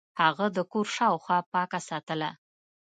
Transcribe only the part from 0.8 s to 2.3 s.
شاوخوا پاکه ساتله.